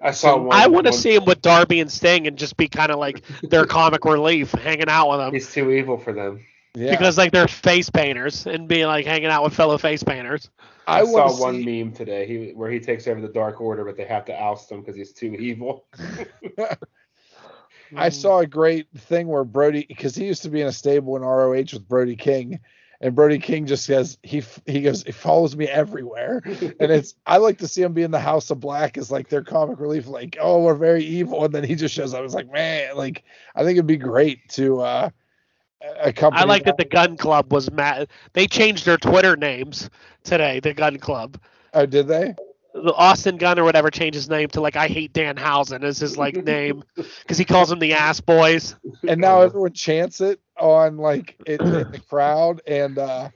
[0.02, 0.54] I saw one.
[0.54, 3.22] I want to see him with Darby and Sting and just be kind of like
[3.42, 6.44] their comic relief, hanging out with them He's too evil for them.
[6.74, 6.90] Yeah.
[6.90, 10.50] because like they're face painters and be like hanging out with fellow face painters.
[10.86, 12.26] I, I saw one see meme today.
[12.26, 14.96] He, where he takes over the Dark Order, but they have to oust him because
[14.96, 15.86] he's too evil.
[17.96, 21.16] I saw a great thing where Brody because he used to be in a stable
[21.16, 22.60] in ROH with Brody King
[23.00, 26.42] and Brody King just says he he goes he follows me everywhere.
[26.80, 29.28] And it's I like to see him be in the House of Black as like
[29.28, 31.44] their comic relief like oh we're very evil.
[31.44, 32.24] And then he just shows up.
[32.24, 35.10] It's like man like I think it'd be great to uh
[36.00, 38.08] a company I like that the Gunn Club was mad.
[38.32, 39.90] They changed their Twitter names
[40.22, 40.60] today.
[40.60, 41.38] The Gunn Club,
[41.74, 42.34] oh did they
[42.74, 46.18] the Austin Gunn or whatever, changed his name to like I hate Danhausen as his
[46.18, 48.74] like name because he calls them the Ass Boys.
[49.06, 53.28] and now everyone chants it on like it, in the crowd and uh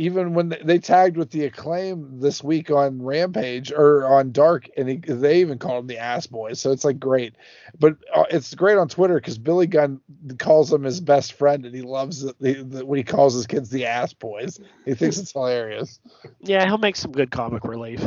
[0.00, 4.66] even when they, they tagged with the acclaim this week on rampage or on dark
[4.76, 7.34] and he, they even called him the ass boys so it's like great.
[7.78, 10.00] But uh, it's great on twitter because billy gunn
[10.38, 13.46] calls him his best friend and he loves it the, the, when he calls his
[13.46, 14.58] kids the ass boys.
[14.86, 16.00] He thinks it's hilarious.
[16.40, 18.06] Yeah, he'll make some good comic relief.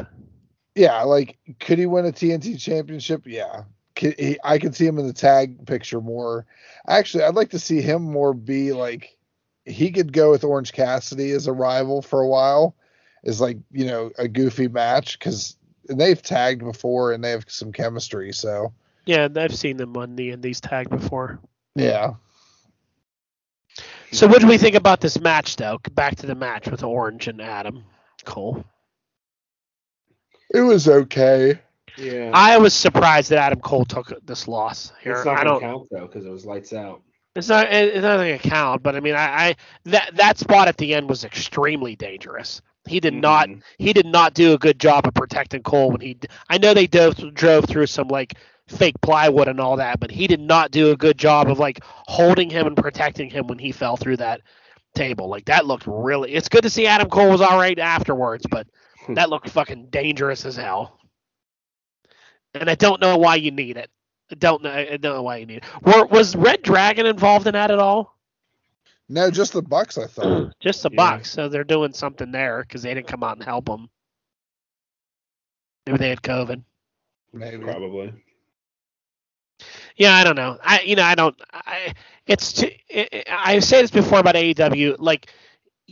[0.76, 3.22] yeah like could he win a tnt championship?
[3.28, 3.64] Yeah.
[3.96, 6.48] Could he, i could see him in the tag picture more.
[6.88, 9.16] Actually i'd like to see him more be like
[9.66, 12.76] he could go with orange cassidy as a rival for a while
[13.24, 15.56] is like you know a goofy match because
[15.90, 18.74] they've tagged before and they have some chemistry so
[19.06, 21.40] Yeah, I've seen them on the Indies tag before.
[21.76, 22.14] yeah
[24.12, 25.80] So what do we think about this match though?
[25.94, 27.84] Back to the match with Orange and Adam
[28.26, 28.64] Cole.
[30.54, 31.60] it was okay
[31.98, 32.32] yeah.
[32.34, 35.14] I was surprised that Adam Cole took this loss here.
[35.14, 35.62] it's not I going don't.
[35.62, 37.04] to count, though, because it was lights out.
[37.36, 37.68] It's not.
[37.72, 38.84] It's not going to count.
[38.84, 42.62] But I mean, I, I that that spot at the end was extremely dangerous.
[42.88, 43.50] He did not.
[43.50, 43.64] Mhm.
[43.80, 46.18] He did not do a good job of protecting Cole when he.
[46.50, 48.36] I know they dove, drove through some like
[48.68, 51.80] fake plywood and all that, but he did not do a good job of like
[51.84, 54.42] holding him and protecting him when he fell through that
[54.96, 55.28] table.
[55.28, 56.34] Like that looked really.
[56.34, 58.68] It's good to see Adam Cole was all right afterwards, but
[59.06, 59.16] Hmm.
[59.16, 60.98] that looked fucking dangerous as hell.
[62.54, 63.90] And I don't know why you need it.
[64.32, 64.72] I don't know.
[64.72, 65.64] I don't know why you need it.
[65.84, 68.18] Were, was Red Dragon involved in that at all?
[69.10, 69.98] No, just the Bucks.
[69.98, 70.26] I thought.
[70.26, 70.52] Mm.
[70.60, 70.96] Just the Yeah.
[70.98, 73.90] Bucks, so they're doing something there because they didn't come out and help them.
[75.86, 76.64] Maybe they had COVID.
[77.34, 77.58] Maybe.
[77.64, 78.14] Probably.
[79.98, 80.58] Yeah, I don't know.
[80.64, 81.40] I you know I don't.
[81.54, 81.94] I
[82.26, 84.96] it's too, I I say this before about AEW.
[85.00, 85.32] Like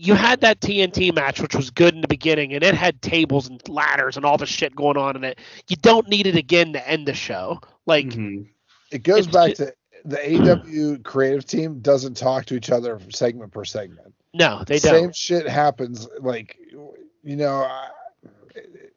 [0.04, 3.48] you had that TNT match, which was good in the beginning, and it had tables
[3.48, 5.40] and ladders and all the shit going on in it.
[5.68, 7.60] You don't need it again to end the show.
[7.86, 8.48] Like Mhm.
[8.92, 13.52] It goes back ju- to the AW creative team doesn't talk to each other segment
[13.52, 14.14] per segment.
[14.34, 15.16] no, they Same don't.
[15.16, 16.08] Same shit happens.
[16.20, 16.58] Like
[17.24, 17.90] you know, I-
[18.56, 18.94] it,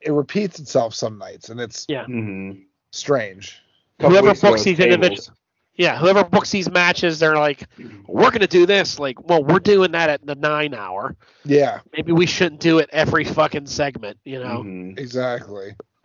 [0.00, 2.04] it repeats itself some nights, and it's Yeah.
[2.06, 2.64] Mhm.
[2.90, 3.60] strange.
[4.00, 5.30] Couple Whoever weeks books these individuals.
[5.76, 5.94] Tables.
[5.94, 7.68] Yeah, whoever books these matches, they're like,
[8.06, 8.98] we're gonna do this.
[8.98, 11.16] Like, well, we're doing that at the nine hour.
[11.44, 14.18] Yeah, Maybe we shouldn't do it every fucking segment.
[14.24, 14.66] You know.
[14.66, 14.98] Mhm.
[14.98, 15.74] exactly.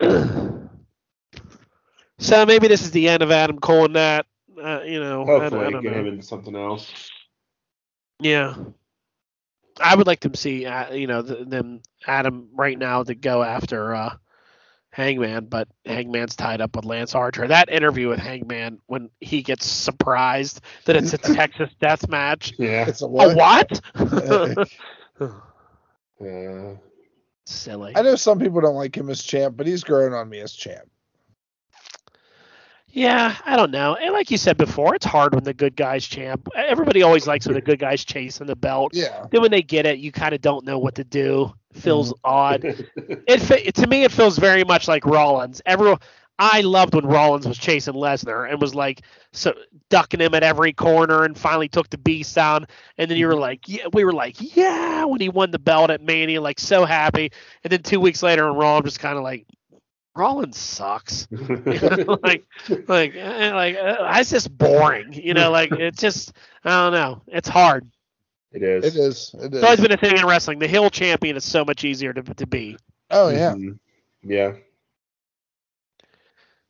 [2.18, 4.26] so maybe this is the end of Adam Cole and that.
[4.62, 6.04] Uh, you know, I, I Hopefully, don't get know.
[6.04, 7.10] him into something else.
[8.20, 8.54] Yeah,
[9.80, 13.42] I would like to see uh, you know th- them Adam right now to go
[13.42, 14.16] after uh,
[14.92, 17.46] Hangman, but Hangman's tied up with Lance Archer.
[17.46, 22.52] That interview with Hangman when he gets surprised that it's a Texas Death Match.
[22.58, 22.88] Yeah.
[22.88, 23.30] It's a what?
[23.30, 23.80] A what?
[25.18, 25.30] what?
[26.20, 26.74] Uh,
[27.46, 27.94] Silly.
[27.96, 30.52] I know some people don't like him as champ, but he's growing on me as
[30.52, 30.86] champ.
[32.92, 33.94] Yeah, I don't know.
[33.94, 36.48] And like you said before, it's hard when the good guys champ.
[36.54, 38.94] Everybody always likes when the good guys chasing the belt.
[38.94, 41.52] Yeah, Then when they get it, you kind of don't know what to do.
[41.70, 42.20] It feels Mm-hmm.
[42.24, 42.64] odd.
[43.26, 45.62] It to me, it feels very much like Rollins.
[45.64, 45.98] Everyone,
[46.38, 49.54] I loved when Rollins was chasing Lesnar and was like so
[49.88, 52.66] ducking him at every corner, and finally took the beast down.
[52.98, 55.90] And then you were like, yeah, we were like, yeah, when he won the belt
[55.90, 57.30] at Mania, like so happy.
[57.62, 59.46] And then two weeks later in Raw, I'm just kind of like,
[60.20, 61.26] Rollins sucks.
[61.32, 62.44] like,
[62.86, 65.12] like, eh, like, uh, it's just boring.
[65.14, 67.22] You know, like it's just, I don't know.
[67.28, 67.90] It's hard.
[68.52, 68.84] it is.
[68.84, 69.34] it is.
[69.40, 70.58] It It's always been a thing in wrestling.
[70.58, 72.76] The Hill champion is so much easier to, to be.
[73.10, 73.54] Oh yeah.
[73.54, 73.78] Mhm.
[74.22, 74.52] Yeah.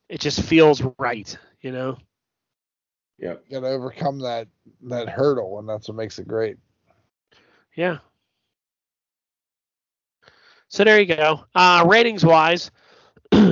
[0.09, 1.97] It just feels right, you know.
[3.19, 3.49] Yep.
[3.51, 4.47] Got to overcome that
[4.83, 6.57] that hurdle, and that's what makes it great.
[7.75, 7.99] Yeah.
[10.69, 11.45] So there you go.
[11.53, 12.71] Uh, ratings wise,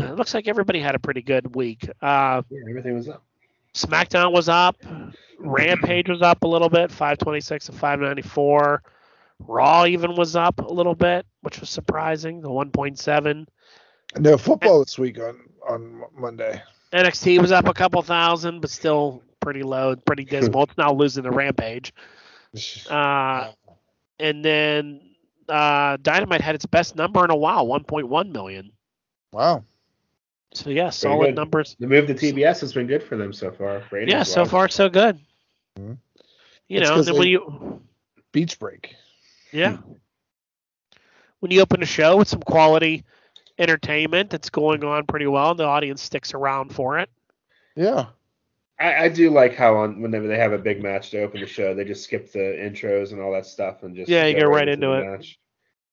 [0.09, 1.87] it looks like everybody had a pretty good week.
[2.01, 2.59] Uh, Yeah.
[2.69, 3.23] Everything was up.
[3.73, 4.75] SmackDown was up.
[5.39, 8.81] Rampage was up a little bit, 526 to 594.
[9.47, 13.45] Raw even was up a little bit, which was surprising, the 1.7.
[14.17, 16.61] No football this week on on Monday.
[16.91, 20.63] NXT was up a couple thousand, but still pretty low, pretty dismal.
[20.63, 21.93] it's now losing to Rampage.
[22.89, 23.51] Uh,
[24.19, 24.99] and then
[25.47, 28.71] uh, Dynamite had its best number in a while, 1.1 million.
[29.31, 29.63] wow.
[30.53, 31.35] So yeah, solid good.
[31.35, 31.75] numbers.
[31.79, 33.83] The move to TBS has been good for them so far.
[34.05, 34.51] Yeah, so wise.
[34.51, 35.19] far so good.
[35.77, 35.97] Mhm.
[36.67, 37.81] You It's know, 'cause then when you
[38.31, 38.95] Beach break.
[39.51, 39.77] yeah,
[41.39, 43.03] when you open a show with some quality
[43.57, 47.09] entertainment that's going on pretty well, the audience sticks around for it.
[47.75, 48.07] Yeah.
[48.79, 51.47] I, I do like how on whenever they have a big match to open the
[51.47, 54.39] show, they just skip the intros and all that stuff and just Yeah, you go
[54.39, 55.35] get right into the it.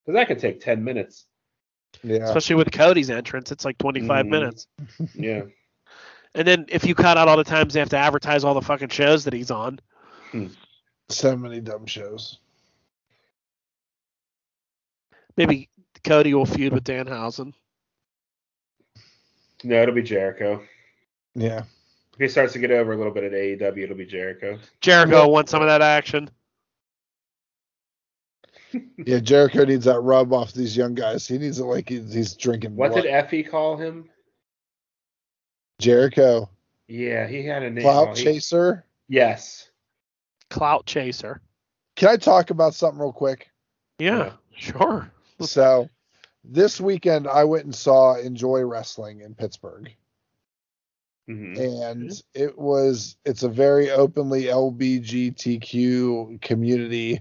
[0.05, 1.26] Because that could take ten minutes.
[2.03, 2.25] Yeah.
[2.25, 4.29] Especially with Cody's entrance, it's like 25 Mhm.
[4.31, 4.67] minutes.
[5.15, 5.43] Yeah.
[6.35, 8.61] And then if you cut out all the times they have to advertise all the
[8.63, 9.81] fucking shows that he's on,
[11.09, 12.39] So many dumb shows.
[15.37, 15.69] maybe
[16.05, 17.53] Cody will feud with Danhausen.
[19.65, 20.63] No, it'll be Jericho.
[21.35, 21.63] Yeah.
[22.15, 24.59] If he starts to get over a little bit at AEW, it'll be Jericho.
[24.81, 26.31] Jericho wants some of that action.
[29.05, 29.19] Yeah.
[29.21, 31.27] Jericho needs that rub off these young guys.
[31.27, 32.75] He needs it like he's, he's drinking.
[32.77, 33.03] What blood.
[33.03, 34.09] did Effy call him?
[35.79, 36.49] Jericho?
[36.89, 37.83] Yeah, he had a name.
[37.83, 38.85] Clout he- chaser.
[39.09, 39.71] Yes.
[40.51, 41.41] Clout chaser.
[41.97, 43.51] Can I talk about something real quick?
[43.99, 44.33] Yeah, Yeah.
[44.57, 45.11] sure.
[45.41, 45.89] So,
[46.45, 49.91] this weekend I went and saw Enjoy Wrestling in Pittsburgh.
[51.27, 57.21] hmm and it was it's a very openly LBGTQ community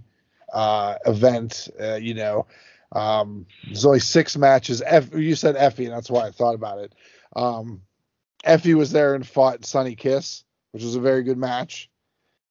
[0.55, 1.67] uh, event.
[1.79, 2.47] Uh, you know,
[2.93, 4.81] um, there's only six matches.
[4.83, 6.93] F, you said Effy, and that's why I thought about it.
[7.35, 7.81] Um,
[8.45, 11.89] Effy was there and fought Sonny Kiss, which was a very good match.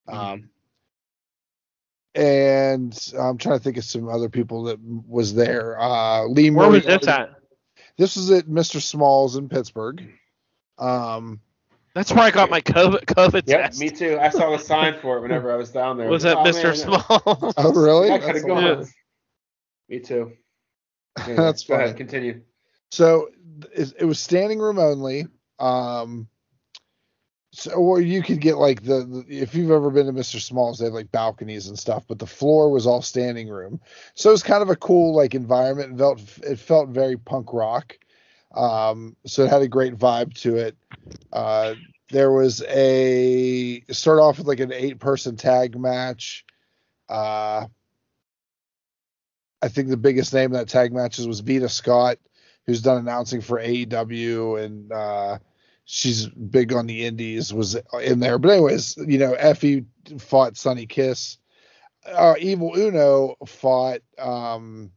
[0.07, 0.51] Um,
[2.15, 5.81] and I'm trying to think of some other people that was there.
[5.81, 7.31] Uh, Lee Where was this at?
[7.97, 8.81] This was at Mr.
[8.81, 10.07] Smalls in Pittsburgh.
[10.79, 11.41] Um,
[11.95, 13.81] That's where I got my COVID, COVID Yep, test.
[13.81, 14.19] me too.
[14.21, 16.09] I saw the sign for it whenever I was down there.
[16.09, 16.65] Was I that like, Mr.
[16.65, 17.55] "Oh, man, Small?
[17.57, 18.11] oh, really?
[18.11, 18.63] I could That's have gone.
[18.63, 18.95] hilarious.
[19.89, 20.33] Me too.
[21.21, 21.85] Anyway, That's go funny.
[21.85, 22.41] ahead, continue.
[22.91, 23.29] So
[23.73, 25.27] it, it was standing room only.
[25.61, 26.27] Um,
[27.53, 30.41] so or you could get like the, the if you've ever been to Mr.
[30.41, 33.81] Smalls, they have like balconies and stuff, but the floor was all standing room.
[34.15, 35.93] So it was kind of a cool like environment.
[35.93, 37.97] It felt it felt very punk rock.
[38.55, 40.77] Um, so it had a great vibe to it.
[41.33, 41.75] Uh,
[42.11, 46.45] there was a start off with like an eight person tag match.
[47.09, 47.67] Uh,
[49.61, 52.19] I think the biggest name in that tag matches was Vita Scott,
[52.67, 55.39] who's done announcing for AEW and uh,
[55.85, 58.39] she's big on the indies, was in there.
[58.39, 59.87] But anyways, you know, Effy
[60.19, 61.39] fought Sonny Kiss.
[62.07, 64.91] Uh, Evil Uno fought um,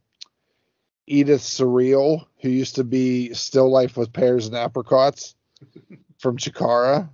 [1.07, 5.35] Edith Surreal, who used to be Still Life with Pears and Apricots
[6.19, 7.09] from Chikara.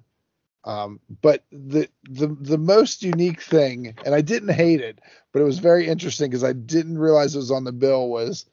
[0.65, 4.99] Um, but the the the most unique thing, and I didn't hate it,
[5.31, 8.07] but it was very interesting because I didn't realize it was on the bill.
[8.07, 8.45] Was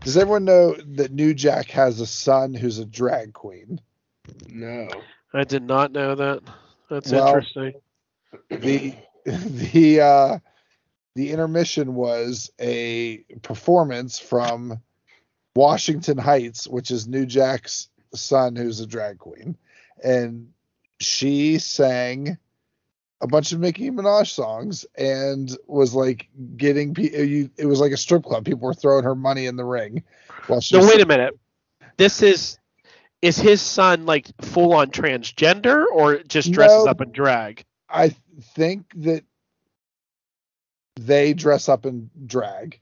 [0.00, 3.80] does everyone know that New Jack has a son who's a drag queen?
[4.48, 4.88] No.
[5.34, 6.42] I did not know that.
[6.88, 7.74] That's Well, interesting.
[8.48, 8.94] the
[9.26, 10.38] the uh
[11.14, 14.80] the intermission was a performance from
[15.58, 19.56] Washington Heights, which is New Jack's son who's a drag queen.
[20.04, 20.52] And
[21.00, 22.38] she sang
[23.20, 27.96] a bunch of Nicki Minaj songs and was like getting you it was like a
[27.96, 28.44] strip club.
[28.44, 30.04] People were throwing her money in the ring
[30.46, 31.36] while she No, wait a minute.
[31.96, 32.56] This is
[33.20, 36.90] is his son like full on transgender or just dresses No.
[36.92, 37.64] up in drag?
[37.90, 38.14] I
[38.54, 39.24] think that
[41.00, 42.78] they dress up in drag.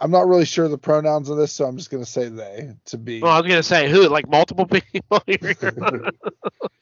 [0.00, 2.98] I'm not really sure the pronouns of this, so I'm just gonna say they to
[2.98, 3.20] be.
[3.20, 5.22] Well, I was gonna say who, like multiple people.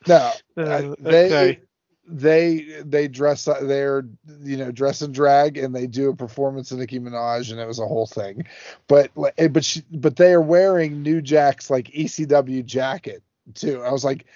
[0.06, 1.60] no, Uh, they okay.
[2.06, 3.58] they they dress up.
[3.60, 4.04] They're
[4.40, 7.66] you know dress and drag and they do a performance of Nicki Minaj and it
[7.66, 8.44] was a whole thing.
[8.86, 13.22] But eh, but she, but they are wearing New Jack's like ECW jacket
[13.54, 13.82] too.
[13.82, 14.26] I was like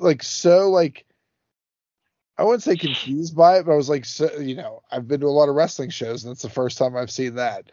[0.00, 1.06] like so like
[2.38, 5.20] I wouldn't say confused by it, but I was like, so, you know, I've been
[5.20, 7.72] to a lot of wrestling shows, and that's the first time I've seen that.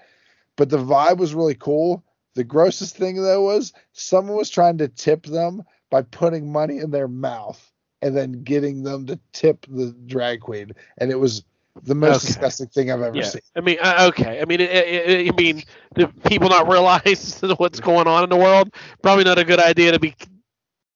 [0.57, 2.03] But the vibe was really cool.
[2.35, 6.91] The grossest thing though was someone was trying to tip them by putting money in
[6.91, 11.43] their mouth and then getting them to tip the drag queen, and it was
[11.83, 12.21] the most Okay.
[12.21, 13.41] disgusting thing I've ever Yeah, seen.
[13.55, 14.41] I mean, uh, okay.
[14.41, 15.63] I mean, it, it, it- I mean,
[15.95, 18.73] do people not realize what's going on in the world?
[19.01, 20.15] Probably not a good idea to be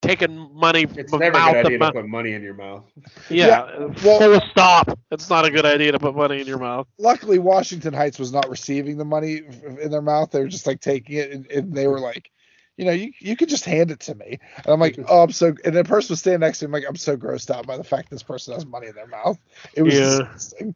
[0.02, 1.92] taking money It's from never a good idea to mouth.
[1.94, 2.84] put money in your mouth.
[3.28, 4.98] Yeah, Yeah, well- full stop.
[5.10, 6.86] It's not a good idea to put money in your mouth.
[6.98, 9.42] Luckily, Washington Heights was not receiving the money
[9.80, 12.30] in their mouth; they were just like taking it, and, and they were like.
[12.76, 14.38] You know, you, you could just hand it to me.
[14.56, 15.52] And I'm like, oh, I'm so.
[15.66, 16.68] And the person was standing next to me.
[16.68, 19.06] I'm like, I'm so grossed out by the fact this person has money in their
[19.08, 19.38] mouth.
[19.74, 20.00] It was Yeah.
[20.20, 20.74] disgusting.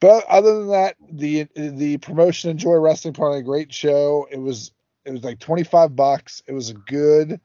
[0.00, 4.26] But other than that, the the promotion Enjoy Wrestling put on a great show.
[4.30, 4.72] It was
[5.06, 6.42] it was like 25 bucks.
[6.46, 7.40] It was a good.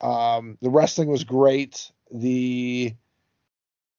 [0.00, 1.90] Um, the wrestling was great.
[2.10, 2.94] The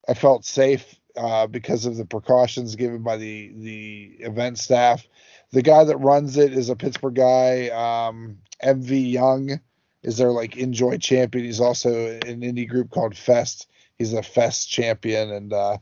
[0.07, 5.05] I felt safe uh, because of the precautions given by the the event staff.
[5.51, 7.69] The guy that runs it is a Pittsburgh guy.
[7.69, 9.59] Um, MV Young
[10.03, 11.45] is their like Enjoy champion.
[11.45, 13.67] He's also an indie group called Fest.
[13.97, 15.77] He's a Fest champion, and uh,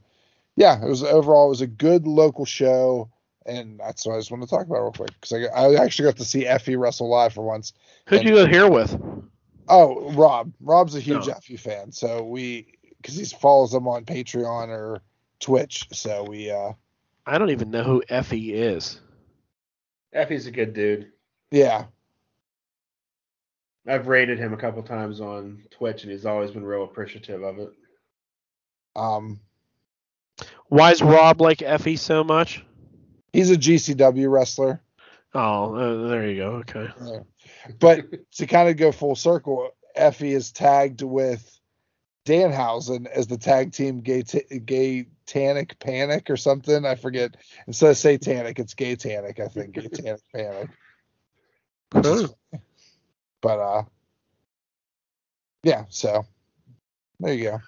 [0.55, 3.09] yeah, it was overall it was a good local show,
[3.45, 6.09] and that's what I just want to talk about real quick because I, I actually
[6.09, 7.73] got to see Effy wrestle live for once.
[8.07, 8.99] Who'd you go here with?
[9.69, 10.51] Oh, Rob.
[10.59, 11.33] Rob's a huge No.
[11.33, 15.01] Effy fan, so we because he follows them on Patreon or
[15.39, 16.73] Twitch, so we uh
[17.25, 18.99] I don't even know who Effy is.
[20.15, 21.11] Effy's a good dude.
[21.51, 21.85] yeah
[23.87, 27.59] I've rated him a couple times on Twitch, and he's always been real appreciative of
[27.59, 27.69] it.
[28.95, 29.39] um
[30.67, 32.65] Why is Rob like Effy so much?
[33.33, 34.81] he's a GCW wrestler.
[35.35, 36.51] Oh, uh, there you go.
[36.67, 36.87] Okay.
[37.05, 37.19] Yeah.
[37.79, 41.59] But to kind of go full circle, Effy is tagged with
[42.25, 46.85] Danhausen as the tag team gay t- gay Tanic Panic or something.
[46.85, 47.37] I forget.
[47.67, 49.73] Instead of Satanic, it's Gay Tanic, I think.
[49.73, 50.69] Gay Tanic Panic.
[51.91, 52.37] Cool.
[53.41, 53.83] But uh
[55.63, 56.25] yeah, so
[57.19, 57.59] there you go.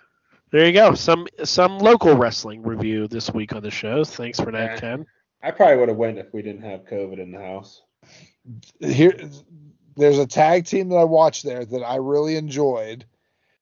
[0.51, 0.93] There you go.
[0.95, 4.03] Some some local wrestling review this week on the show.
[4.03, 5.05] Thanks for that, Ken.
[5.43, 7.82] I probably would have went if we didn't have COVID in the house.
[8.80, 9.13] Here
[9.97, 13.05] there's a tag team that I watched there that I really enjoyed,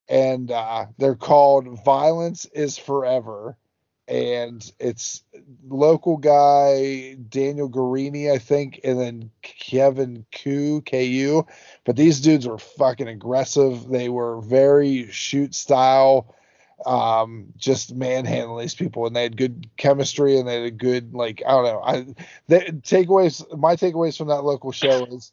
[0.07, 3.57] and uh, they're called Violence is Forever.
[4.07, 5.23] and it's
[5.67, 11.45] local guy Daniel Garrini, I think, and then Kevin Ku KU.
[11.85, 13.87] But these dudes were fucking aggressive.
[13.87, 16.35] They were very shoot style,
[16.85, 21.13] um, just manhandling these people, and they had good chemistry and they had a good
[21.13, 21.81] like I don't know.
[21.83, 22.15] I
[22.47, 23.45] the takeaways.
[23.57, 25.31] My takeaways from that local show is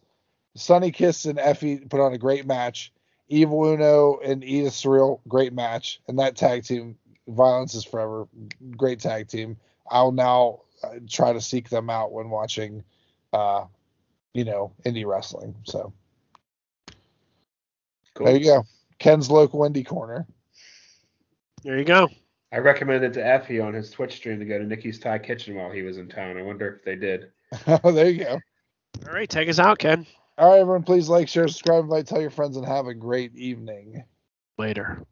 [0.56, 2.92] Sonny Kiss and Effy put on a great match.
[3.28, 6.96] Evil Uno and Edith Surreal, great match, and that tag team
[7.28, 8.28] Violence is Forever,
[8.76, 9.56] great tag team.
[9.90, 12.84] I'll now uh, try to seek them out when watching,
[13.32, 13.64] uh,
[14.32, 15.54] you know, indie wrestling.
[15.64, 15.92] So
[18.14, 18.26] Cool.
[18.26, 18.64] there you go,
[18.98, 20.26] Ken's local indie corner.
[21.64, 22.08] There you go.
[22.52, 25.70] I recommended to Effy on his Twitch stream to go to Nikki's Thai Kitchen while
[25.70, 26.38] he was in town.
[26.38, 27.32] I wonder if they did.
[27.66, 28.40] oh, there you go.
[29.06, 30.06] All right, take us out, Ken.
[30.38, 33.34] All right, everyone, please like, share, subscribe, invite, tell your friends, and have a great
[33.36, 34.04] evening.
[34.58, 35.02] Later.